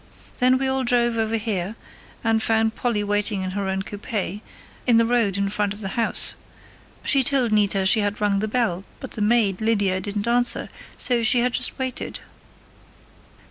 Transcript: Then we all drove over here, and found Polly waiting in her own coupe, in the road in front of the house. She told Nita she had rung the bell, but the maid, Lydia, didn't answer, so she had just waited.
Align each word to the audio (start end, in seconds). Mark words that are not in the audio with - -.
Then 0.39 0.57
we 0.57 0.65
all 0.67 0.83
drove 0.83 1.15
over 1.15 1.37
here, 1.37 1.75
and 2.23 2.41
found 2.41 2.73
Polly 2.73 3.03
waiting 3.03 3.43
in 3.43 3.51
her 3.51 3.69
own 3.69 3.83
coupe, 3.83 4.41
in 4.87 4.97
the 4.97 5.05
road 5.05 5.37
in 5.37 5.47
front 5.47 5.75
of 5.75 5.81
the 5.81 5.89
house. 5.89 6.33
She 7.03 7.21
told 7.23 7.51
Nita 7.51 7.85
she 7.85 7.99
had 7.99 8.19
rung 8.19 8.39
the 8.39 8.47
bell, 8.47 8.83
but 8.99 9.11
the 9.11 9.21
maid, 9.21 9.61
Lydia, 9.61 10.01
didn't 10.01 10.27
answer, 10.27 10.69
so 10.97 11.21
she 11.21 11.41
had 11.41 11.53
just 11.53 11.77
waited. 11.77 12.19